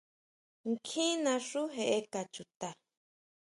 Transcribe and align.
¿Nkjín 0.71 1.13
naxú 1.25 1.61
jeʼeka 1.75 2.21
chuta? 2.33 2.69